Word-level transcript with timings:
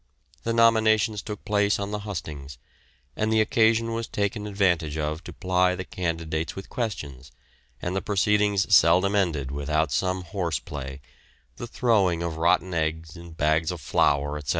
The 0.41 0.51
nominations 0.51 1.21
took 1.21 1.45
place 1.45 1.77
on 1.77 1.91
the 1.91 1.99
hustings, 1.99 2.57
and 3.15 3.31
the 3.31 3.39
occasion 3.39 3.93
was 3.93 4.07
taken 4.07 4.47
advantage 4.47 4.97
of 4.97 5.23
to 5.25 5.31
ply 5.31 5.75
the 5.75 5.85
candidates 5.85 6.55
with 6.55 6.71
questions, 6.71 7.31
and 7.83 7.95
the 7.95 8.01
proceedings 8.01 8.75
seldom 8.75 9.15
ended 9.15 9.51
without 9.51 9.91
some 9.91 10.23
horse 10.23 10.57
play, 10.57 11.01
the 11.57 11.67
throwing 11.67 12.23
of 12.23 12.37
rotten 12.37 12.73
eggs 12.73 13.15
and 13.15 13.37
bags 13.37 13.69
of 13.69 13.79
flour, 13.79 14.39
etc. 14.39 14.49